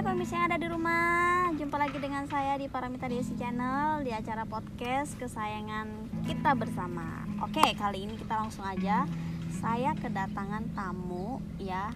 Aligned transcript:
Hai 0.00 0.16
pemirsa 0.16 0.32
yang 0.32 0.48
ada 0.48 0.56
di 0.56 0.64
rumah. 0.64 1.52
Jumpa 1.60 1.76
lagi 1.76 2.00
dengan 2.00 2.24
saya 2.24 2.56
di 2.56 2.72
Paramita 2.72 3.04
Desi 3.04 3.36
Channel 3.36 4.00
Di 4.00 4.16
acara 4.16 4.48
podcast 4.48 5.12
kesayangan 5.20 6.08
kita 6.24 6.56
bersama. 6.56 7.28
Oke 7.44 7.60
kali 7.76 8.08
ini 8.08 8.16
kita 8.16 8.40
langsung 8.40 8.64
aja. 8.64 9.04
Saya 9.60 9.92
kedatangan 9.92 10.72
tamu 10.72 11.44
ya 11.60 11.92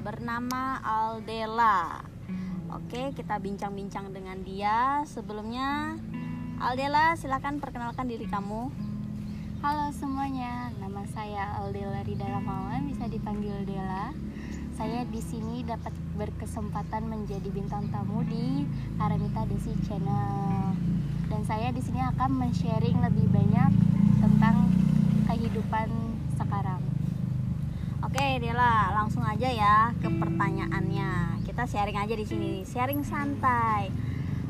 Bernama 0.00 0.80
Aldela. 0.80 2.00
Oke 2.72 3.12
kita 3.12 3.36
bincang-bincang 3.36 4.08
dengan 4.16 4.40
dia. 4.40 5.04
Sebelumnya 5.04 6.00
Aldela 6.64 7.12
silakan 7.20 7.60
perkenalkan 7.60 8.08
diri 8.08 8.24
kamu. 8.24 8.72
Halo 9.60 9.92
semuanya, 9.92 10.72
nama 10.80 11.04
saya 11.12 11.60
Aldela 11.60 12.08
Rida 12.08 12.24
Ramawan, 12.24 12.88
bisa 12.88 13.04
dipanggil 13.04 13.68
Dela. 13.68 14.16
Saya 14.74 15.06
di 15.06 15.22
sini 15.22 15.62
dapat 15.62 15.94
berkesempatan 16.18 17.06
menjadi 17.06 17.46
bintang 17.46 17.86
tamu 17.94 18.26
di 18.26 18.66
Paramita 18.98 19.46
Desi 19.46 19.70
Channel. 19.86 20.74
Dan 21.30 21.46
saya 21.46 21.70
di 21.70 21.78
sini 21.78 22.02
akan 22.02 22.30
men-sharing 22.42 22.98
lebih 22.98 23.30
banyak 23.30 23.70
tentang 24.18 24.66
kehidupan 25.30 25.88
sekarang. 26.34 26.82
Oke, 28.02 28.42
Dela, 28.42 28.90
langsung 28.98 29.22
aja 29.22 29.46
ya 29.46 29.94
ke 30.02 30.10
pertanyaannya. 30.10 31.38
Kita 31.46 31.70
sharing 31.70 31.94
aja 31.94 32.14
di 32.18 32.26
sini, 32.26 32.66
sharing 32.66 33.06
santai. 33.06 33.94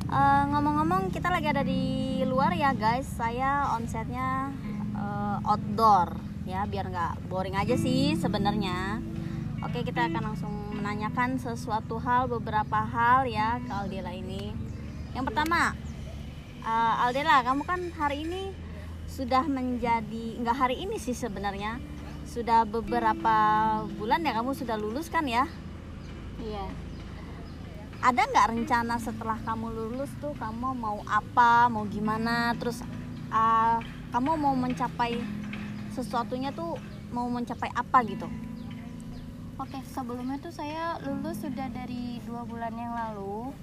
Eh, 0.09 0.45
ngomong-ngomong, 0.57 1.13
kita 1.13 1.29
lagi 1.29 1.53
ada 1.53 1.61
di 1.61 2.25
luar 2.25 2.57
ya, 2.57 2.73
guys. 2.73 3.05
Saya 3.13 3.77
onsetnya 3.77 4.49
uh, 4.97 5.37
outdoor 5.45 6.17
ya, 6.49 6.65
biar 6.65 6.89
nggak 6.89 7.29
boring 7.29 7.61
aja 7.61 7.77
sih 7.77 8.17
sebenarnya. 8.17 9.05
Oke, 9.65 9.81
kita 9.81 10.13
akan 10.13 10.23
langsung 10.29 10.53
menanyakan 10.77 11.41
sesuatu 11.41 11.97
hal, 11.97 12.29
beberapa 12.29 12.85
hal 12.85 13.25
ya 13.25 13.57
ke 13.65 13.73
Aldela 13.73 14.13
ini. 14.13 14.53
Yang 15.17 15.33
pertama, 15.33 15.73
uh, 16.61 17.05
Aldela, 17.09 17.41
kamu 17.41 17.65
kan 17.65 17.81
hari 17.97 18.29
ini 18.29 18.53
sudah 19.09 19.49
menjadi 19.49 20.37
nggak 20.45 20.57
hari 20.57 20.85
ini 20.85 21.01
sih 21.01 21.17
sebenarnya 21.17 21.81
sudah 22.29 22.69
beberapa 22.69 23.37
bulan 23.97 24.21
ya 24.25 24.33
kamu 24.37 24.57
sudah 24.57 24.75
lulus 24.81 25.13
kan 25.13 25.23
ya 25.29 25.45
Iya. 26.41 26.67
ada 28.03 28.27
nggak 28.27 28.49
rencana 28.59 28.99
setelah 28.99 29.39
kamu 29.45 29.71
lulus 29.71 30.11
tuh 30.19 30.35
kamu 30.35 30.75
mau 30.75 30.99
apa 31.07 31.71
mau 31.71 31.87
gimana 31.87 32.59
terus 32.59 32.83
uh, 33.31 33.79
kamu 34.11 34.35
mau 34.35 34.57
mencapai 34.57 35.21
sesuatunya 35.95 36.51
tuh 36.51 36.75
mau 37.15 37.31
mencapai 37.31 37.71
apa 37.71 38.03
gitu 38.09 38.27
Oke, 39.55 39.79
sebelumnya 39.87 40.35
tuh 40.43 40.51
saya 40.51 40.99
lulus 41.07 41.39
sudah 41.39 41.71
dari 41.71 42.19
dua 42.27 42.43
bulan 42.43 42.75
yang 42.75 42.91
lalu. 42.91 43.55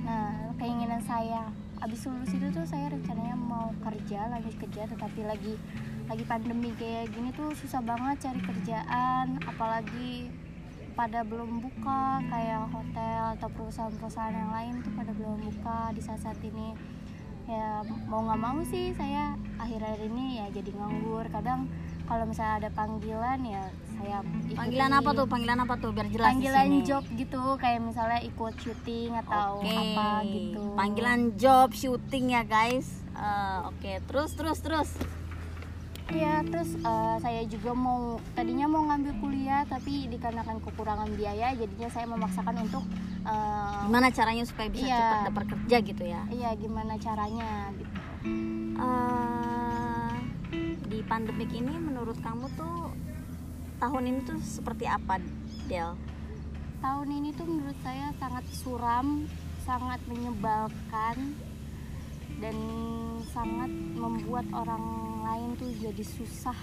Nah, 0.00 0.48
keinginan 0.56 1.04
saya 1.04 1.44
abis 1.84 2.08
lulus 2.08 2.32
itu 2.32 2.48
tuh 2.48 2.64
saya 2.64 2.88
rencananya 2.88 3.36
mau 3.36 3.68
kerja, 3.84 4.32
lanjut 4.32 4.56
kerja, 4.56 4.88
tetapi 4.88 5.28
lagi 5.28 5.60
lagi 6.08 6.24
pandemi 6.24 6.72
kayak 6.80 7.12
gini 7.12 7.36
tuh 7.36 7.52
susah 7.52 7.84
banget 7.84 8.24
cari 8.24 8.40
kerjaan, 8.48 9.44
apalagi 9.44 10.32
pada 10.96 11.20
belum 11.20 11.60
buka 11.60 12.24
kayak 12.24 12.64
hotel 12.72 13.36
atau 13.36 13.48
perusahaan-perusahaan 13.52 14.32
yang 14.32 14.52
lain 14.56 14.74
tuh 14.80 14.92
pada 14.96 15.12
belum 15.12 15.36
buka 15.52 15.92
di 15.92 16.00
saat-saat 16.00 16.40
ini 16.40 16.72
ya 17.44 17.84
mau 18.08 18.24
nggak 18.24 18.40
mau 18.40 18.56
sih 18.64 18.96
saya 18.96 19.36
akhir-akhir 19.60 20.00
ini 20.08 20.40
ya 20.40 20.46
jadi 20.48 20.70
nganggur 20.80 21.28
kadang 21.28 21.68
kalau 22.04 22.24
misalnya 22.24 22.54
ada 22.58 22.70
panggilan 22.70 23.40
ya 23.40 23.64
saya 23.94 24.18
ikuti 24.20 24.52
panggilan 24.54 24.92
apa 24.92 25.10
tuh 25.10 25.24
panggilan 25.24 25.58
apa 25.58 25.74
tuh 25.76 25.90
biar 25.90 26.08
jelas 26.08 26.26
di 26.26 26.30
panggilan 26.36 26.66
sini. 26.66 26.80
job 26.82 27.04
gitu 27.10 27.42
kayak 27.56 27.80
misalnya 27.80 28.20
ikut 28.20 28.54
syuting 28.58 29.10
atau 29.18 29.50
Oke. 29.58 29.72
apa 29.72 30.08
gitu 30.26 30.62
panggilan 30.74 31.20
job 31.34 31.68
syuting 31.70 32.24
ya 32.30 32.42
guys 32.42 33.00
Eh, 33.14 33.58
oke 33.64 33.92
terus 34.04 34.34
terus 34.34 34.58
terus 34.58 34.90
Iya, 36.04 36.44
terus 36.44 36.76
eh, 36.76 37.16
saya 37.16 37.42
juga 37.44 37.72
mau 37.72 38.18
tadinya 38.34 38.66
mau 38.66 38.84
ngambil 38.84 39.16
kuliah 39.18 39.64
tapi 39.64 40.04
dikarenakan 40.06 40.60
kekurangan 40.60 41.08
biaya 41.10 41.54
jadinya 41.54 41.88
saya 41.88 42.04
memaksakan 42.04 42.60
untuk 42.60 42.84
eh, 43.22 43.78
gimana 43.86 44.10
caranya 44.10 44.44
supaya 44.44 44.68
bisa 44.68 44.84
Iya. 44.84 44.98
cepat 44.98 45.20
dapat 45.24 45.44
kerja 45.48 45.76
gitu 45.80 46.04
ya 46.04 46.20
iya 46.28 46.50
gimana 46.54 46.98
caranya 46.98 47.72
gitu. 47.72 47.94
Eh, 48.74 49.53
di 50.94 51.02
pandemik 51.02 51.50
ini 51.50 51.74
menurut 51.74 52.14
kamu 52.22 52.46
tuh 52.54 52.94
tahun 53.82 54.14
ini 54.14 54.18
tuh 54.22 54.38
seperti 54.38 54.86
apa 54.86 55.18
Del? 55.66 55.98
Tahun 56.78 57.08
ini 57.10 57.34
tuh 57.34 57.50
menurut 57.50 57.74
saya 57.82 58.14
sangat 58.14 58.46
suram, 58.54 59.26
sangat 59.66 59.98
menyebalkan 60.06 61.34
dan 62.38 62.56
sangat 63.26 63.74
membuat 63.98 64.46
orang 64.54 64.84
lain 65.26 65.58
tuh 65.58 65.66
jadi 65.82 66.04
susah 66.06 66.54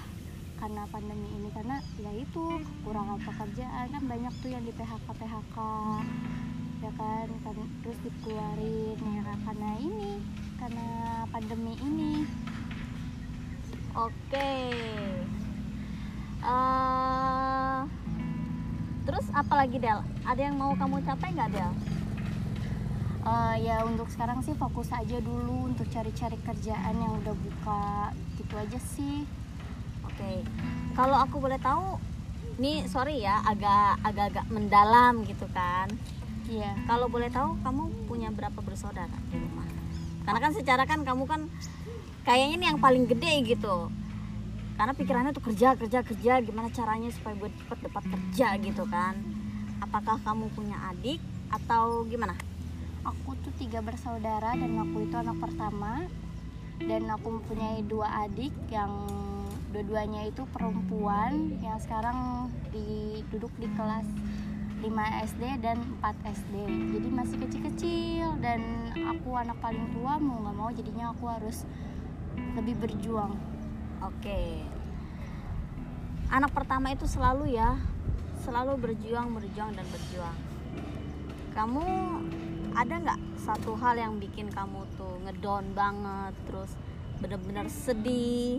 karena 0.63 0.87
pandemi 0.87 1.27
ini. 1.35 1.51
Karena 1.51 1.83
ya 1.99 2.15
itu 2.15 2.63
kekurangan 2.63 3.19
pekerjaan 3.27 3.85
kan 3.91 4.03
banyak 4.07 4.33
tuh 4.39 4.49
yang 4.55 4.63
di 4.63 4.71
PHK 4.71 5.07
PHK 5.11 5.57
ya 6.87 6.91
kan? 6.95 7.27
Kan 7.43 7.55
terus 7.83 7.99
dikeluarin 7.99 8.95
ya 8.95 9.21
kan? 9.27 9.37
Karena 9.43 9.69
ini 9.75 10.23
karena 10.55 10.87
pandemi 11.27 11.75
ini 11.83 12.23
Oke. 13.91 14.52
Eh, 16.41 17.79
terus 19.03 19.25
apa 19.35 19.53
lagi 19.56 19.78
Del? 19.78 20.00
Ada 20.24 20.41
yang 20.52 20.56
mau 20.57 20.74
kamu 20.74 21.03
capai 21.03 21.35
nggak 21.35 21.52
Del? 21.52 21.74
Eh, 23.22 23.56
ya 23.68 23.85
untuk 23.85 24.09
sekarang 24.09 24.41
sih 24.41 24.57
fokus 24.57 24.90
aja 24.90 25.18
dulu 25.22 25.69
untuk 25.69 25.85
cari-cari 25.91 26.40
kerjaan 26.41 26.96
yang 26.97 27.13
udah 27.22 27.35
buka 27.38 28.16
gitu 28.40 28.53
aja 28.57 28.79
sih 28.81 29.24
Oke. 30.12 30.44
Kalau 30.91 31.16
aku 31.16 31.40
boleh 31.40 31.56
tahu, 31.56 31.96
nih 32.59 32.84
sorry 32.91 33.23
ya, 33.23 33.40
agak 33.47 34.03
agak-agak 34.03 34.46
mendalam 34.52 35.23
gitu 35.23 35.47
kan. 35.56 35.88
iya 36.52 36.75
Kalau 36.84 37.08
boleh 37.08 37.31
tahu, 37.31 37.56
kamu 37.63 37.84
punya 38.12 38.28
berapa 38.28 38.59
bersaudara 38.59 39.16
di 39.31 39.40
rumah? 39.40 39.70
Karena 40.21 40.39
kan 40.39 40.51
secara 40.53 40.83
kan 40.85 41.01
kamu 41.01 41.23
kan 41.25 41.41
kayaknya 42.23 42.47
ini 42.57 42.65
yang 42.71 42.79
paling 42.79 43.05
gede 43.09 43.57
gitu. 43.57 43.89
Karena 44.77 44.93
pikirannya 44.97 45.31
tuh 45.35 45.45
kerja 45.45 45.77
kerja 45.77 46.01
kerja, 46.01 46.33
gimana 46.41 46.71
caranya 46.73 47.09
supaya 47.13 47.37
buat 47.37 47.53
cepat 47.53 47.77
dapat 47.85 48.03
kerja 48.07 48.47
gitu 48.61 48.83
kan? 48.89 49.17
Apakah 49.81 50.17
kamu 50.21 50.49
punya 50.53 50.77
adik 50.93 51.21
atau 51.51 52.05
gimana? 52.07 52.33
aku 53.05 53.33
tuh 53.41 53.53
tiga 53.57 53.81
bersaudara 53.81 54.53
dan 54.53 54.77
aku 54.77 55.05
itu 55.05 55.15
anak 55.17 55.37
pertama 55.41 56.05
dan 56.81 57.09
aku 57.09 57.41
mempunyai 57.41 57.81
dua 57.85 58.25
adik 58.25 58.53
yang 58.69 58.89
dua-duanya 59.73 60.27
itu 60.29 60.43
perempuan 60.51 61.57
yang 61.63 61.79
sekarang 61.79 62.51
di, 62.73 63.21
duduk 63.31 63.53
di 63.57 63.69
kelas 63.77 64.05
5 64.81 64.89
SD 65.31 65.43
dan 65.61 65.77
4 66.01 66.33
SD 66.41 66.53
jadi 66.97 67.07
masih 67.13 67.37
kecil-kecil 67.47 67.80
dan 68.41 68.90
aku 68.97 69.38
anak 69.38 69.57
paling 69.62 69.94
tua 69.94 70.18
mau 70.18 70.41
nggak 70.41 70.57
mau 70.57 70.69
jadinya 70.74 71.13
aku 71.13 71.29
harus 71.29 71.63
lebih 72.57 72.75
berjuang 72.81 73.38
Oke. 74.02 74.66
Anak 76.34 76.57
pertama 76.57 76.90
itu 76.90 77.06
selalu 77.06 77.53
ya, 77.53 77.78
selalu 78.41 78.81
berjuang, 78.81 79.29
berjuang 79.29 79.78
dan 79.78 79.85
berjuang. 79.94 80.38
Kamu 81.53 81.85
ada 82.74 82.94
nggak 82.97 83.19
satu 83.38 83.78
hal 83.78 84.02
yang 84.02 84.18
bikin 84.18 84.50
kamu 84.50 84.90
tuh 84.97 85.22
ngedown 85.22 85.78
banget, 85.78 86.34
terus 86.50 86.73
bener-bener 87.22 87.69
sedih? 87.69 88.58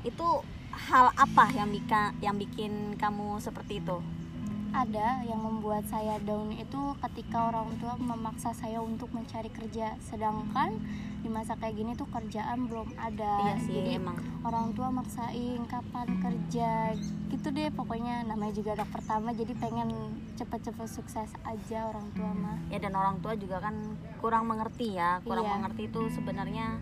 Itu 0.00 0.40
hal 0.72 1.12
apa 1.12 1.52
yang 1.52 1.68
bikin 1.68 2.24
yang 2.24 2.40
bikin 2.40 2.96
kamu 2.96 3.36
seperti 3.36 3.84
itu? 3.84 4.00
Ada 4.72 5.20
yang 5.28 5.40
membuat 5.44 5.84
saya 5.86 6.16
down 6.24 6.48
itu 6.56 6.96
ketika 7.04 7.52
orang 7.52 7.68
tua 7.76 7.94
memaksa 8.00 8.56
saya 8.56 8.80
untuk 8.80 9.12
mencari 9.12 9.52
kerja. 9.52 10.00
Sedangkan 10.00 10.80
di 11.22 11.28
masa 11.30 11.54
kayak 11.54 11.76
gini 11.78 11.92
tuh 11.94 12.08
kerjaan 12.08 12.66
belum 12.66 12.96
ada. 12.98 13.52
Iya 13.52 13.56
sih 13.62 13.72
jadi 13.78 14.00
emang. 14.00 14.18
orang 14.42 14.74
tua 14.74 14.90
maksain 14.90 15.62
kapan 15.70 16.08
kerja 16.18 16.96
gitu 17.30 17.48
deh 17.52 17.68
pokoknya. 17.70 18.24
Namanya 18.26 18.52
juga 18.56 18.74
anak 18.74 18.90
pertama 18.90 19.30
jadi 19.36 19.52
pengen 19.60 19.92
cepet-cepet 20.40 20.88
sukses 20.88 21.30
aja 21.44 21.78
orang 21.92 22.08
tua 22.16 22.32
mah. 22.32 22.58
Ya 22.72 22.80
dan 22.80 22.96
orang 22.96 23.20
tua 23.20 23.36
juga 23.36 23.60
kan 23.60 23.76
kurang 24.18 24.48
mengerti 24.48 24.96
ya, 24.96 25.20
kurang 25.22 25.46
Iya. 25.46 25.54
mengerti 25.60 25.82
itu 25.92 26.00
sebenarnya 26.10 26.80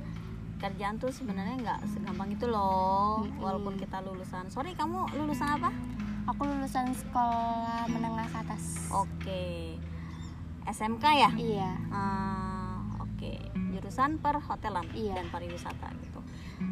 kerjaan 0.61 1.01
tuh 1.01 1.09
sebenarnya 1.09 1.57
nggak 1.57 1.81
segampang 1.89 2.37
itu 2.37 2.47
loh 2.47 3.27
walaupun 3.43 3.77
kita 3.77 3.99
lulusan. 4.05 4.47
Sorry 4.49 4.79
kamu 4.79 5.11
lulusan 5.21 5.59
apa 5.59 5.73
aku 6.25 6.43
lulusan 6.43 6.93
sekolah 6.93 7.85
menengah 7.87 8.27
ke 8.27 8.39
atas 8.41 8.65
Oke, 8.91 9.77
SMK 10.65 11.05
ya? 11.15 11.31
iya 11.35 11.71
Ah, 11.89 12.81
Oke, 12.99 13.37
jurusan 13.71 14.17
perhotelan 14.17 14.89
Iya. 14.93 15.15
dan 15.15 15.29
pariwisata 15.29 15.89
gitu. 16.01 16.21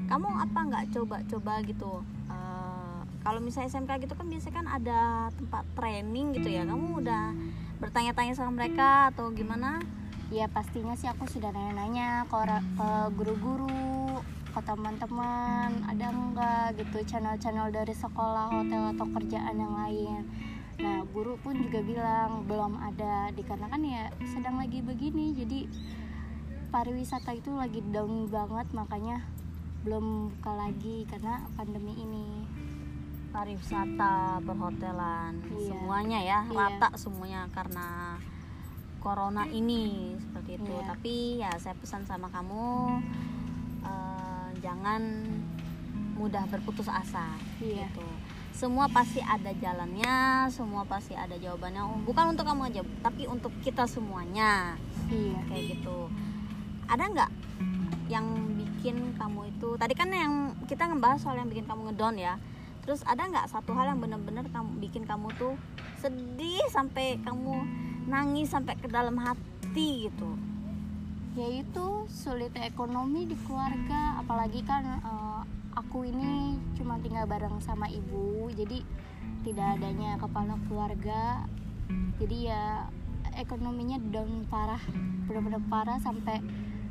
Kamu 0.06 0.28
apa 0.28 0.58
nggak 0.62 0.84
coba-coba 0.90 1.60
gitu? 1.62 2.00
eh, 2.26 3.00
kalau 3.20 3.38
misalnya 3.38 3.68
SMK 3.70 4.00
gitu 4.00 4.14
kan 4.14 4.26
biasanya 4.26 4.54
kan 4.54 4.66
ada 4.70 5.00
tempat 5.32 5.64
training 5.74 6.32
gitu 6.32 6.48
ya 6.48 6.62
kamu 6.62 7.02
udah 7.02 7.32
bertanya-tanya 7.78 8.32
sama 8.32 8.52
mereka 8.54 9.08
atau 9.08 9.28
gimana 9.30 9.80
ya 10.28 10.44
pastinya 10.46 10.92
sih 10.92 11.06
aku 11.06 11.24
sudah 11.24 11.48
nanya-nanya 11.48 12.28
ke 12.28 12.88
guru-guru 13.14 14.20
ke 14.58 14.66
teman-teman 14.66 15.70
ada 15.86 16.10
enggak 16.10 16.74
gitu 16.74 16.98
channel-channel 17.06 17.70
dari 17.70 17.94
sekolah 17.94 18.50
hotel 18.50 18.90
atau 18.90 19.06
kerjaan 19.14 19.54
yang 19.54 19.70
lain 19.70 20.26
nah 20.78 21.06
guru 21.06 21.38
pun 21.38 21.54
juga 21.54 21.78
bilang 21.78 22.42
belum 22.42 22.74
ada 22.74 23.30
dikarenakan 23.30 23.82
ya 23.82 24.10
sedang 24.26 24.58
lagi 24.58 24.82
begini 24.82 25.30
jadi 25.30 25.70
pariwisata 26.74 27.38
itu 27.38 27.54
lagi 27.54 27.86
down 27.86 28.26
banget 28.26 28.66
makanya 28.74 29.22
belum 29.86 30.34
buka 30.34 30.50
lagi 30.50 31.06
karena 31.06 31.46
pandemi 31.54 31.94
ini 31.94 32.26
pariwisata 33.30 34.42
perhotelan 34.42 35.38
Iya. 35.54 35.70
semuanya 35.70 36.18
ya 36.18 36.38
Iya. 36.44 36.58
rata 36.82 36.88
semuanya 36.98 37.46
karena 37.54 38.18
corona 38.98 39.46
ini 39.46 40.18
seperti 40.18 40.58
itu 40.58 40.74
Iya. 40.74 40.82
tapi 40.84 41.14
ya 41.38 41.50
saya 41.62 41.78
pesan 41.78 42.02
sama 42.02 42.26
kamu 42.26 42.98
eh, 43.80 44.17
jangan 44.60 45.24
mudah 46.18 46.44
berputus 46.50 46.90
asa 46.90 47.38
Iya. 47.62 47.86
gitu. 47.86 48.04
Semua 48.50 48.90
pasti 48.90 49.22
ada 49.22 49.54
jalannya 49.54 50.50
semua 50.50 50.82
pasti 50.82 51.14
ada 51.14 51.38
jawabannya. 51.38 52.02
Bukan 52.02 52.34
untuk 52.34 52.42
kamu 52.42 52.74
aja 52.74 52.82
tapi 53.00 53.30
untuk 53.30 53.54
kita 53.62 53.86
semuanya. 53.86 54.74
Iya. 55.06 55.38
Kayak 55.46 55.64
gitu. 55.78 56.10
Ada 56.90 57.04
nggak 57.06 57.30
yang 58.08 58.26
bikin 58.56 59.14
kamu 59.20 59.52
itu 59.52 59.76
tadi 59.76 59.92
kan 59.92 60.08
yang 60.08 60.56
kita 60.64 60.88
ngebahas 60.88 61.20
soal 61.20 61.36
yang 61.38 61.46
bikin 61.46 61.70
kamu 61.70 61.92
ngedown 61.92 62.18
ya. 62.18 62.34
Terus 62.82 63.04
ada 63.04 63.28
nggak 63.28 63.46
satu 63.52 63.76
hal 63.76 63.94
yang 63.94 64.00
bener-bener 64.00 64.48
kamu 64.50 64.80
bikin 64.82 65.04
kamu 65.04 65.28
tuh 65.36 65.54
sedih 66.00 66.62
sampai 66.72 67.20
kamu 67.20 67.62
nangis 68.08 68.48
sampai 68.48 68.74
ke 68.80 68.88
dalam 68.88 69.20
hati 69.20 70.08
gitu 70.08 70.30
yaitu 71.38 72.10
sulitnya 72.10 72.66
ekonomi 72.66 73.30
di 73.30 73.38
keluarga 73.46 74.18
apalagi 74.18 74.66
kan 74.66 74.82
eh, 74.82 75.42
aku 75.78 76.02
ini 76.02 76.58
cuma 76.74 76.98
tinggal 76.98 77.30
bareng 77.30 77.62
sama 77.62 77.86
ibu 77.86 78.50
jadi 78.50 78.82
tidak 79.46 79.80
adanya 79.80 80.18
kepala 80.18 80.54
keluarga. 80.66 81.46
Jadi 82.18 82.50
ya 82.50 82.90
ekonominya 83.38 83.96
down 84.10 84.44
parah 84.50 84.82
benar-benar 85.24 85.62
parah 85.70 85.98
sampai 86.02 86.42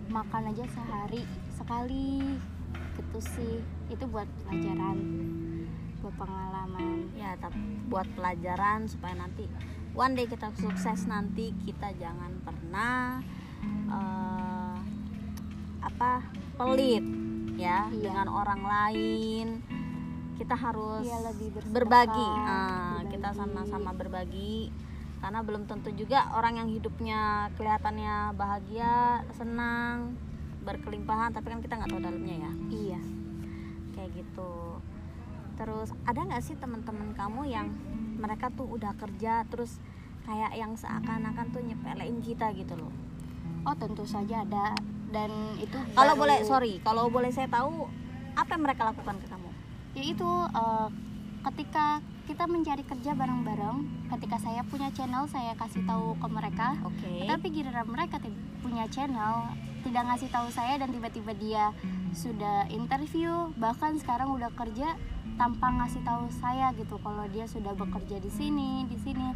makan 0.07 0.55
aja 0.55 0.63
sehari 0.71 1.21
sekali 1.53 2.23
gitu 2.95 3.19
sih. 3.21 3.61
Itu 3.91 4.07
buat 4.07 4.25
pelajaran 4.45 4.97
buat 6.01 6.15
pengalaman. 6.15 7.11
Ya 7.13 7.35
tapi 7.37 7.59
buat 7.91 8.07
pelajaran 8.15 8.87
supaya 8.87 9.13
nanti 9.19 9.45
one 9.93 10.15
day 10.15 10.25
kita 10.25 10.49
sukses 10.55 11.05
nanti 11.05 11.51
kita 11.67 11.91
jangan 11.99 12.41
pernah 12.41 13.21
eh, 13.87 14.77
apa 15.79 16.11
pelit 16.55 17.05
ya 17.57 17.89
Iya. 17.89 18.01
dengan 18.03 18.27
orang 18.27 18.61
lain. 18.61 19.47
Kita 20.37 20.53
harus 20.53 21.01
Iya, 21.01 21.33
lebih 21.33 21.47
berbagi. 21.73 22.21
Ah, 22.21 23.01
berbagi. 23.01 23.09
kita 23.11 23.29
sama-sama 23.33 23.89
berbagi 23.91 24.69
karena 25.17 25.41
belum 25.41 25.65
tentu 25.65 25.89
juga 25.91 26.29
orang 26.31 26.61
yang 26.61 26.69
hidupnya 26.69 27.49
kelihatannya 27.57 28.37
bahagia 28.37 29.25
senang 29.33 30.13
berkelimpahan 30.61 31.33
tapi 31.33 31.49
kan 31.49 31.59
kita 31.59 31.73
nggak 31.75 31.89
tahu 31.89 32.01
dalamnya 32.01 32.35
ya. 32.37 32.51
Iya. 32.69 33.01
Kayak 33.97 34.09
gitu. 34.13 34.53
Terus 35.57 35.89
ada 36.05 36.21
nggak 36.21 36.43
sih 36.45 36.53
teman-teman 36.53 37.17
kamu 37.17 37.41
yang 37.49 37.73
mereka 38.21 38.53
tuh 38.53 38.69
udah 38.69 38.93
kerja 38.93 39.41
terus 39.49 39.81
kayak 40.21 40.53
yang 40.53 40.77
seakan-akan 40.77 41.49
tuh 41.49 41.63
nyepelein 41.63 42.19
kita 42.19 42.53
gitu 42.53 42.77
loh 42.77 42.93
oh 43.67 43.75
tentu 43.75 44.07
saja 44.07 44.47
ada. 44.47 44.71
Dan 45.07 45.55
itu 45.59 45.75
kalau 45.95 46.15
baru- 46.15 46.21
boleh 46.23 46.37
sorry 46.47 46.73
kalau 46.83 47.11
boleh 47.11 47.31
saya 47.31 47.47
tahu 47.51 47.87
apa 48.35 48.49
yang 48.55 48.63
mereka 48.63 48.81
lakukan 48.87 49.15
ke 49.19 49.27
kamu? 49.27 49.49
Yaitu 49.95 50.29
eh, 50.55 50.87
ketika 51.51 51.99
kita 52.27 52.43
mencari 52.43 52.83
kerja 52.83 53.15
bareng-bareng 53.15 53.77
ketika 54.11 54.35
saya 54.35 54.59
punya 54.67 54.91
channel 54.91 55.31
saya 55.31 55.55
kasih 55.55 55.83
tahu 55.87 56.15
ke 56.19 56.27
mereka. 56.27 56.75
Oke. 56.83 57.23
Tapi 57.23 57.47
giliran 57.51 57.87
mereka 57.87 58.19
punya 58.59 58.83
channel 58.91 59.47
tidak 59.87 60.03
ngasih 60.11 60.27
tahu 60.27 60.51
saya 60.51 60.75
dan 60.75 60.91
tiba-tiba 60.91 61.31
dia 61.39 61.71
sudah 62.11 62.67
interview 62.67 63.47
bahkan 63.55 63.95
sekarang 63.95 64.27
udah 64.35 64.51
kerja 64.59 64.99
tanpa 65.39 65.71
ngasih 65.71 66.03
tahu 66.03 66.27
saya 66.35 66.75
gitu. 66.75 66.99
Kalau 66.99 67.23
dia 67.31 67.47
sudah 67.47 67.71
bekerja 67.71 68.19
di 68.19 68.31
sini 68.31 68.83
di 68.91 68.99
sini. 68.99 69.27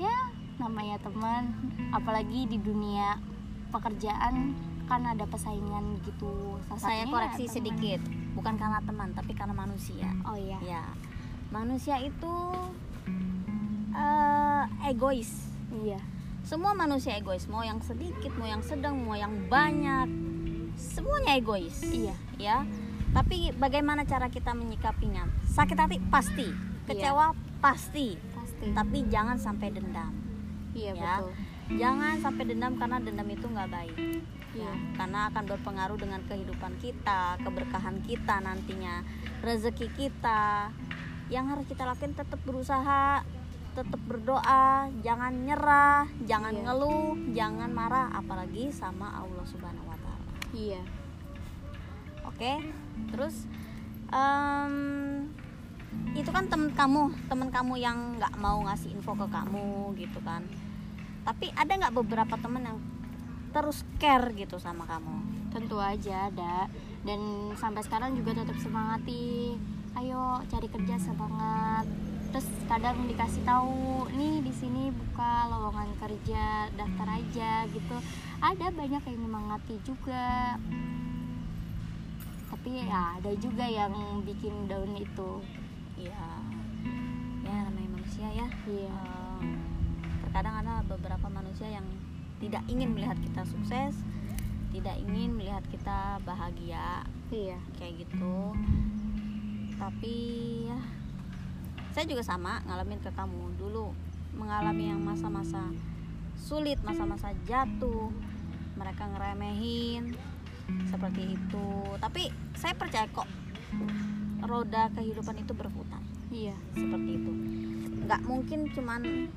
Ya 0.00 0.32
namanya 0.56 0.96
teman 1.02 1.52
apalagi 1.92 2.48
di 2.48 2.56
dunia 2.56 3.20
pekerjaan 3.74 4.54
kan 4.86 5.02
ada 5.02 5.24
persaingan 5.26 5.98
gitu. 6.06 6.60
Salah 6.70 6.80
saya 6.80 7.02
satunya 7.02 7.12
koreksi 7.12 7.42
ya 7.42 7.48
teman. 7.48 7.56
sedikit 7.58 8.00
bukan 8.38 8.54
karena 8.60 8.80
teman 8.84 9.08
tapi 9.16 9.32
karena 9.34 9.54
manusia. 9.56 10.08
Oh 10.22 10.38
iya. 10.38 10.58
Ya 10.62 10.84
manusia 11.50 11.98
itu 11.98 12.34
eh, 13.90 14.62
egois. 14.86 15.50
Iya. 15.74 15.98
Semua 16.44 16.76
manusia 16.76 17.16
egois 17.18 17.48
mau 17.50 17.64
yang 17.64 17.80
sedikit 17.82 18.30
mau 18.38 18.46
yang 18.46 18.62
sedang 18.62 18.94
mau 19.00 19.16
yang 19.18 19.32
banyak 19.50 20.06
semuanya 20.78 21.40
egois. 21.40 21.82
Iya. 21.82 22.14
Ya 22.38 22.56
tapi 23.14 23.54
bagaimana 23.54 24.02
cara 24.06 24.26
kita 24.30 24.54
menyikapinya? 24.54 25.26
Sakit 25.46 25.78
hati? 25.78 25.96
Pasti. 26.10 26.50
Kecewa? 26.84 27.30
Pasti. 27.62 28.18
Pasti. 28.34 28.74
Tapi 28.74 29.06
jangan 29.06 29.38
sampai 29.38 29.70
dendam. 29.70 30.10
Iya 30.74 30.92
ya. 30.92 31.22
betul 31.22 31.43
jangan 31.72 32.20
sampai 32.20 32.44
dendam 32.44 32.76
karena 32.76 33.00
dendam 33.00 33.28
itu 33.28 33.46
nggak 33.48 33.70
baik. 33.70 33.96
Iya. 33.96 34.22
ya 34.54 34.72
karena 34.94 35.34
akan 35.34 35.44
berpengaruh 35.50 35.98
dengan 35.98 36.22
kehidupan 36.30 36.78
kita 36.78 37.42
keberkahan 37.42 37.98
kita 38.06 38.38
nantinya 38.38 39.02
rezeki 39.42 39.88
kita. 39.96 40.70
Yang 41.32 41.44
harus 41.56 41.66
kita 41.66 41.82
lakukan 41.88 42.14
tetap 42.14 42.40
berusaha 42.44 43.24
tetap 43.74 43.98
berdoa 44.06 44.86
jangan 45.02 45.34
nyerah 45.34 46.06
jangan 46.22 46.54
Iya. 46.54 46.62
ngeluh 46.62 47.18
jangan 47.34 47.70
marah 47.74 48.06
apalagi 48.14 48.70
sama 48.70 49.10
Allah 49.18 49.42
Subhanahu 49.42 49.90
Wa 49.90 49.98
Taala. 49.98 50.30
Iya. 50.54 50.82
Oke 52.22 52.52
terus 53.10 53.50
em, 54.14 54.74
itu 56.14 56.30
kan 56.30 56.46
temen 56.46 56.70
kamu 56.70 57.10
temen 57.26 57.48
kamu 57.50 57.74
yang 57.82 57.98
nggak 58.18 58.34
mau 58.38 58.62
ngasih 58.62 58.94
info 58.94 59.18
ke 59.18 59.26
kamu 59.26 59.90
gitu 59.98 60.22
kan 60.22 60.46
tapi 61.24 61.48
ada 61.56 61.72
nggak 61.72 61.96
beberapa 61.96 62.36
temen 62.36 62.62
yang 62.68 62.78
terus 63.56 63.80
care 63.96 64.28
gitu 64.36 64.60
sama 64.60 64.84
kamu? 64.84 65.48
Tentu 65.50 65.80
aja 65.80 66.28
ada. 66.28 66.68
Dan 67.04 67.52
sampai 67.56 67.80
sekarang 67.80 68.12
juga 68.12 68.36
tetap 68.36 68.60
semangati. 68.60 69.56
Ayo 69.96 70.44
cari 70.52 70.68
kerja 70.68 71.00
semangat. 71.00 71.88
Terus 72.34 72.48
kadang 72.66 73.08
dikasih 73.08 73.46
tahu 73.46 74.10
nih 74.12 74.42
di 74.42 74.52
sini 74.52 74.90
buka 74.90 75.48
lowongan 75.48 75.96
kerja 75.96 76.68
daftar 76.76 77.08
aja 77.16 77.64
gitu. 77.72 77.96
Ada 78.42 78.74
banyak 78.74 79.02
yang 79.06 79.16
menyemangati 79.16 79.80
juga. 79.86 80.58
Tapi 82.52 82.84
ya 82.84 83.16
ada 83.22 83.32
juga 83.38 83.64
yang 83.64 83.94
bikin 84.26 84.66
down 84.66 84.92
itu. 84.98 85.40
Iya. 85.94 86.28
Ya 87.46 87.54
namanya 87.70 87.88
manusia 87.96 88.28
ya. 88.34 88.48
Iya. 88.66 88.98
Em, 88.98 89.23
terkadang 90.34 90.66
ada 90.66 90.82
beberapa 90.90 91.30
manusia 91.30 91.70
yang 91.70 91.86
tidak 92.42 92.66
ingin 92.66 92.90
melihat 92.90 93.14
kita 93.22 93.46
sukses 93.46 93.94
tidak 94.74 94.98
ingin 94.98 95.30
melihat 95.30 95.62
kita 95.70 96.18
bahagia 96.26 97.06
iya. 97.30 97.54
kayak 97.78 98.02
gitu. 98.02 98.50
Tapi 99.78 100.16
ya 100.66 100.82
saya 101.94 102.10
juga 102.10 102.26
sama 102.26 102.58
ngalamin 102.66 102.98
ke 102.98 103.14
kamu. 103.14 103.54
Dulu 103.62 103.94
mengalami 104.34 104.90
yang 104.90 105.06
masa-masa 105.06 105.70
sulit 106.34 106.82
masa-masa 106.82 107.30
jatuh 107.46 108.10
mereka 108.74 109.06
ngeremehin 109.14 110.18
seperti 110.90 111.38
itu. 111.38 111.68
Tapi 112.02 112.34
saya 112.58 112.74
percaya 112.74 113.06
kok 113.06 113.30
roda 114.42 114.90
kehidupan 114.98 115.46
itu 115.46 115.54
berputar. 115.54 116.02
Iya. 116.34 116.58
Seperti 116.74 117.22
itu. 117.22 117.32
Nggak 118.02 118.20
mungkin 118.26 118.66
cuman 118.74 119.30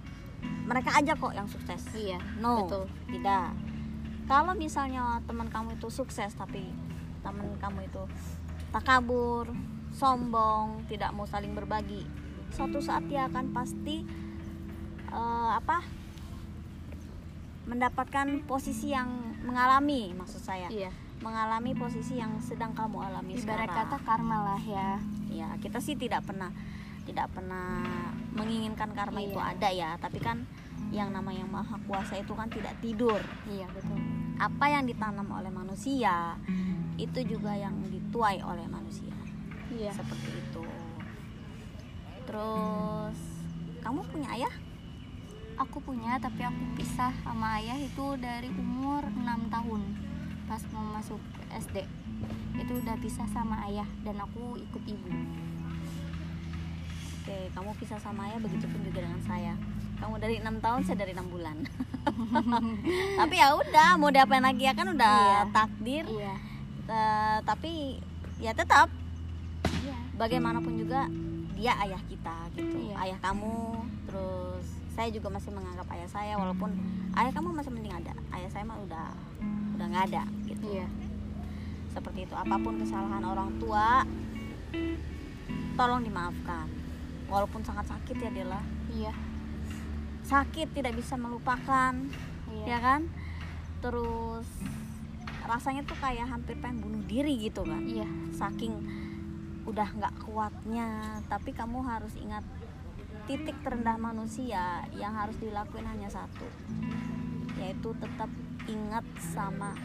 mereka 0.43 0.93
aja 0.95 1.13
kok 1.15 1.33
yang 1.33 1.47
sukses. 1.47 1.81
Iya 1.95 2.19
no 2.43 2.67
betul. 2.67 2.85
tidak. 3.09 3.55
Kalau 4.27 4.53
misalnya 4.53 5.23
teman 5.23 5.47
kamu 5.47 5.79
itu 5.79 5.87
sukses 5.87 6.35
tapi 6.35 6.67
teman 7.23 7.55
kamu 7.59 7.87
itu 7.87 8.03
takabur 8.75 9.47
sombong 9.95 10.83
tidak 10.91 11.15
mau 11.15 11.23
saling 11.23 11.55
berbagi 11.55 12.03
suatu 12.51 12.79
saat 12.79 13.07
dia 13.07 13.27
akan 13.27 13.51
pasti 13.51 14.03
eh, 15.11 15.51
apa 15.55 15.83
mendapatkan 17.67 18.47
posisi 18.47 18.95
yang 18.95 19.11
mengalami 19.43 20.15
maksud 20.15 20.39
saya. 20.39 20.71
Iya. 20.71 20.91
Mengalami 21.19 21.75
posisi 21.75 22.15
yang 22.21 22.39
sedang 22.39 22.71
kamu 22.71 23.03
alami 23.11 23.35
ibarat 23.35 23.67
sekarang. 23.67 23.89
kata 23.91 23.97
karma 24.07 24.37
lah 24.53 24.61
ya. 24.63 24.89
Ya 25.27 25.49
kita 25.59 25.83
sih 25.83 25.99
tidak 25.99 26.23
pernah 26.23 26.55
tidak 27.07 27.31
pernah 27.31 27.87
menginginkan 28.35 28.91
karma 28.91 29.23
itu 29.23 29.39
Iya. 29.39 29.49
ada 29.55 29.69
ya 29.71 29.89
tapi 29.97 30.19
kan 30.19 30.43
yang 30.91 31.09
namanya 31.15 31.47
maha 31.47 31.79
kuasa 31.87 32.19
itu 32.19 32.31
kan 32.35 32.51
tidak 32.51 32.75
tidur. 32.83 33.19
Iya 33.47 33.67
betul. 33.71 33.97
Apa 34.37 34.65
yang 34.69 34.83
ditanam 34.85 35.25
oleh 35.31 35.49
manusia 35.49 36.37
itu 36.99 37.19
juga 37.25 37.55
yang 37.55 37.73
dituai 37.87 38.43
oleh 38.43 38.67
manusia. 38.67 39.15
Iya. 39.73 39.91
Seperti 39.95 40.29
itu. 40.37 40.63
Terus 42.27 43.17
kamu 43.81 43.99
punya 44.11 44.29
ayah? 44.35 44.53
Aku 45.57 45.81
punya 45.81 46.21
tapi 46.21 46.45
aku 46.45 46.77
pisah 46.77 47.09
sama 47.25 47.57
ayah 47.57 47.81
itu 47.81 48.05
dari 48.21 48.51
umur 48.53 49.01
6 49.01 49.49
tahun 49.49 49.81
pas 50.47 50.63
mau 50.71 50.85
masuk 50.95 51.19
SD 51.51 51.83
itu 52.55 52.71
udah 52.79 52.95
pisah 53.03 53.27
sama 53.29 53.67
ayah 53.67 53.85
dan 54.05 54.15
aku 54.21 54.55
ikut 54.55 54.83
ibu 54.87 55.11
oke 57.27 57.51
kamu 57.51 57.69
pisah 57.75 57.99
sama 57.99 58.31
ayah 58.31 58.39
begitu 58.39 58.63
pun 58.71 58.79
juga 58.87 59.03
dengan 59.03 59.19
saya. 59.27 59.51
Kamu 59.99 60.15
dari 60.15 60.39
enam 60.39 60.63
tahun 60.63 60.79
saya 60.87 61.03
dari 61.03 61.11
enam 61.11 61.27
bulan. 61.27 61.59
Tapi 63.19 63.35
ya 63.35 63.51
udah 63.51 63.99
mau 63.99 64.07
diapain 64.07 64.39
lagi 64.39 64.63
ya 64.63 64.71
kan 64.71 64.87
udah 64.87 65.11
Iya. 65.11 65.51
takdir. 65.51 66.03
Iya. 66.07 66.33
Eh, 66.87 67.37
tapi 67.43 67.99
ya 68.39 68.55
tetap. 68.55 68.87
Iya. 69.83 69.97
Bagaimanapun 70.15 70.79
juga 70.79 71.11
dia 71.51 71.75
ayah 71.83 71.99
kita 72.07 72.47
gitu. 72.55 72.79
Iya. 72.79 72.95
ayah 73.03 73.19
kamu 73.19 73.75
terus 74.07 74.65
saya 74.95 75.11
juga 75.11 75.27
masih 75.27 75.51
menganggap 75.51 75.83
ayah 75.99 76.07
saya 76.07 76.33
walaupun 76.39 76.79
ayah 77.19 77.31
kamu 77.35 77.59
masih 77.59 77.75
mending 77.75 77.91
ada. 77.91 78.15
Ayah 78.31 78.47
saya 78.47 78.63
mah 78.63 78.79
udah 78.79 79.11
udah 79.75 79.85
nggak 79.91 80.05
ada 80.15 80.23
gitu. 80.47 80.63
Iya. 80.79 80.87
Seperti 81.91 82.23
itu 82.23 82.35
apa 82.39 82.55
pun 82.55 82.79
kesalahan 82.79 83.25
orang 83.27 83.51
tua 83.59 84.07
tolong 85.75 86.07
dimaafkan 86.07 86.76
walaupun 87.27 87.61
sangat 87.63 87.87
sakit 87.91 88.17
ya 88.19 88.31
Dela. 88.31 88.61
Iya. 88.91 89.13
Sakit 90.27 90.75
tidak 90.75 90.95
bisa 90.95 91.15
melupakan 91.15 91.93
ya 92.51 92.65
iya 92.67 92.77
kan? 92.79 93.01
Terus 93.83 94.47
rasanya 95.47 95.87
tuh 95.87 95.95
kayak 95.99 96.27
hampir 96.27 96.59
pengen 96.59 96.83
bunuh 96.83 97.03
diri 97.07 97.39
gitu 97.39 97.63
kan. 97.63 97.83
Iya. 97.83 98.07
Saking 98.35 98.73
udah 99.67 99.87
nggak 99.99 100.23
kuatnya 100.23 101.19
tapi 101.27 101.51
kamu 101.51 101.83
harus 101.83 102.15
ingat 102.15 102.43
titik 103.27 103.59
terendah 103.67 103.99
manusia 103.99 104.87
yang 104.95 105.11
harus 105.11 105.35
dilakuin 105.43 105.83
hanya 105.83 106.07
satu 106.07 106.47
yaitu 107.59 107.91
tetap 107.99 108.31
ingat 108.71 109.03
sama 109.19 109.75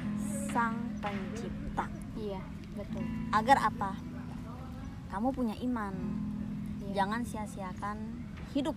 sang 0.55 0.79
pencipta. 1.03 1.91
Iya 2.15 2.43
betul. 2.79 3.03
Agar 3.35 3.59
apa? 3.59 3.99
Kamu 5.11 5.35
punya 5.35 5.59
iman 5.67 5.95
Iya. 6.83 7.05
jangan 7.05 7.21
sia-siakan 7.23 7.97
hidup 8.53 8.77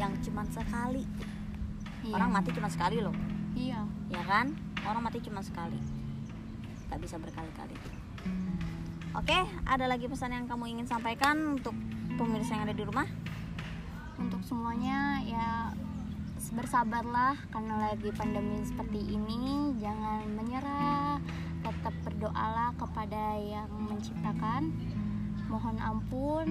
yang 0.00 0.12
cuma 0.24 0.42
sekali. 0.48 1.04
Iya. 2.00 2.16
orang 2.16 2.30
mati 2.32 2.50
cuma 2.56 2.68
sekali 2.72 2.98
loh. 3.04 3.12
Iya. 3.52 3.84
Ya 4.08 4.22
kan? 4.24 4.56
Orang 4.88 5.04
mati 5.04 5.20
cuma 5.20 5.44
sekali. 5.44 5.76
Nggak 6.88 7.00
bisa 7.04 7.16
berkali-kali. 7.20 7.76
Oke 9.14 9.38
ada 9.66 9.84
lagi 9.90 10.06
pesan 10.06 10.32
yang 10.32 10.46
kamu 10.46 10.78
ingin 10.78 10.86
sampaikan 10.86 11.58
untuk 11.58 11.74
pemirsa 12.16 12.56
yang 12.56 12.64
ada 12.68 12.76
di 12.76 12.84
rumah? 12.86 13.06
Untuk 14.16 14.40
semuanya 14.44 15.20
ya 15.24 15.72
bersabarlah 16.50 17.36
karena 17.52 17.74
lagi 17.90 18.10
pandemi 18.16 18.64
seperti 18.64 19.00
ini. 19.12 19.76
Jangan 19.78 20.24
menyerah 20.34 21.20
tetap 21.60 21.94
berdoalah 22.02 22.72
kepada 22.80 23.36
yang 23.38 23.68
menciptakan. 23.76 24.72
Mohon 25.50 25.76
ampun 25.82 26.46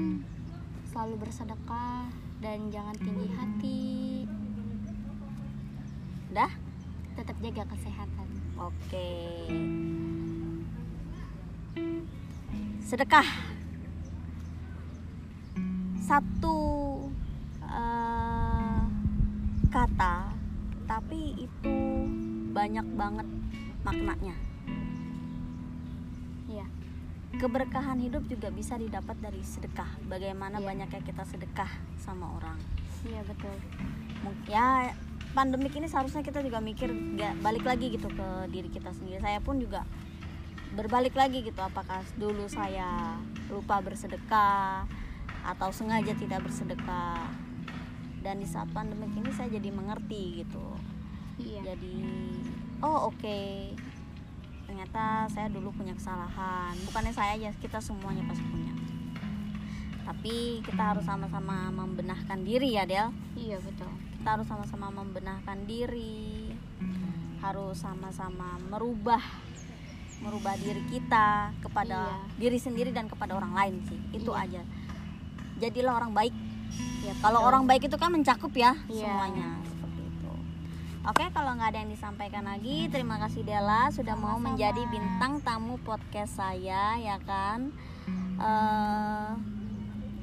selalu 0.89 1.21
bersedekah 1.21 2.09
dan 2.41 2.73
jangan 2.73 2.97
tinggi 2.97 3.29
hati. 3.37 3.85
Dah 6.33 6.49
tetap 7.13 7.37
jaga 7.45 7.63
kesehatan. 7.69 8.27
Oke. 8.57 9.09
Sedekah. 12.81 13.29
Satu 16.01 16.57
eh, 17.61 18.81
kata 19.69 20.33
tapi 20.89 21.37
itu 21.37 21.77
banyak 22.49 22.87
banget 22.97 23.27
maknanya 23.85 24.48
keberkahan 27.39 28.03
hidup 28.03 28.27
juga 28.27 28.51
bisa 28.51 28.75
didapat 28.75 29.15
dari 29.23 29.39
sedekah. 29.39 29.87
Bagaimana 30.11 30.59
Iya. 30.59 30.67
banyaknya 30.67 31.01
kita 31.01 31.23
sedekah 31.23 31.71
sama 31.95 32.27
orang. 32.35 32.59
Iya 33.07 33.23
betul. 33.23 33.55
Mung- 34.27 34.43
ya 34.43 34.91
pandemik 35.31 35.71
ini 35.71 35.87
seharusnya 35.87 36.19
kita 36.19 36.43
juga 36.43 36.59
mikir 36.59 36.91
nggak 36.91 37.39
balik 37.39 37.63
lagi 37.63 37.95
gitu 37.95 38.11
ke 38.11 38.27
diri 38.51 38.67
kita 38.67 38.91
sendiri. 38.91 39.23
Saya 39.23 39.39
pun 39.39 39.55
juga 39.63 39.87
berbalik 40.75 41.15
lagi 41.15 41.41
gitu 41.41 41.63
apakah 41.63 42.03
dulu 42.19 42.45
saya 42.51 43.15
lupa 43.47 43.79
bersedekah 43.79 44.83
atau 45.47 45.71
sengaja 45.71 46.11
tidak 46.19 46.43
bersedekah. 46.43 47.23
Dan 48.19 48.43
di 48.43 48.47
saat 48.51 48.67
pandemik 48.75 49.15
ini 49.15 49.31
saya 49.31 49.47
jadi 49.47 49.71
mengerti 49.71 50.43
gitu. 50.43 50.75
Iya. 51.39 51.71
Jadi 51.71 52.03
oh 52.83 53.07
oke 53.07 53.39
ternyata 54.79 55.27
saya 55.35 55.51
dulu 55.51 55.75
punya 55.75 55.91
kesalahan. 55.91 56.71
Bukannya 56.87 57.11
saya 57.11 57.35
aja 57.35 57.51
kita 57.59 57.83
semuanya 57.83 58.23
pasti 58.23 58.47
punya. 58.47 58.71
Tapi 60.07 60.63
kita 60.63 60.95
harus 60.95 61.03
sama-sama 61.03 61.67
membenahkan 61.67 62.39
diri 62.47 62.79
ya 62.79 62.87
Del. 62.87 63.11
Iya 63.35 63.59
betul. 63.59 63.91
Kita 64.15 64.39
harus 64.39 64.47
sama-sama 64.47 64.87
membenahkan 65.03 65.67
diri. 65.67 66.55
Harus 67.43 67.83
sama-sama 67.83 68.55
merubah 68.71 69.19
merubah 70.23 70.55
diri 70.55 70.79
kita 70.87 71.51
kepada 71.59 72.15
diri 72.39 72.55
sendiri 72.55 72.95
dan 72.95 73.11
kepada 73.11 73.35
orang 73.35 73.51
lain 73.51 73.83
sih. 73.83 73.99
Itu 74.15 74.31
Iya. 74.31 74.47
aja. 74.47 74.61
Jadilah 75.59 75.99
orang 75.99 76.15
baik. 76.15 76.31
Ya 77.03 77.11
kalau 77.19 77.43
orang 77.43 77.67
baik 77.67 77.91
itu 77.91 77.99
kan 77.99 78.15
mencakup 78.15 78.55
ya 78.55 78.79
Iya. 78.87 79.11
semuanya. 79.11 79.59
Oke, 81.07 81.31
kalau 81.31 81.55
nggak 81.55 81.71
ada 81.71 81.79
yang 81.79 81.91
disampaikan 81.95 82.43
lagi, 82.43 82.91
terima 82.91 83.15
kasih 83.23 83.47
Della 83.47 83.87
sudah 83.87 84.19
mau 84.19 84.35
Sama-sama. 84.35 84.45
menjadi 84.51 84.83
bintang 84.91 85.39
tamu 85.39 85.79
podcast 85.79 86.35
saya, 86.35 86.99
ya 86.99 87.15
kan. 87.23 87.71
Eh, 88.35 89.31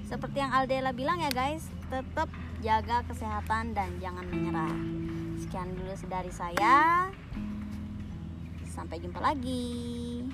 seperti 0.05 0.37
yang 0.45 0.53
Aldela 0.53 0.93
bilang 0.93 1.17
ya 1.17 1.33
guys, 1.33 1.65
tetap 1.89 2.29
jaga 2.61 3.01
kesehatan 3.09 3.73
dan 3.73 3.89
jangan 4.05 4.29
menyerah. 4.29 4.77
Sekian 5.41 5.73
dulu 5.73 5.97
dari 6.13 6.33
saya. 6.33 7.09
Sampai 8.69 9.01
jumpa 9.01 9.25
lagi. 9.25 10.29